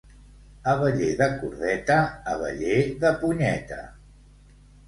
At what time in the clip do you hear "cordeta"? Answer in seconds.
1.43-1.99